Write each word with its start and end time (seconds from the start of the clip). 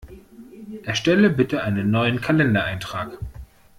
Erstelle 0.81 1.29
bitte 1.29 1.61
einen 1.61 1.91
neuen 1.91 2.21
Kalendereintrag! 2.21 3.19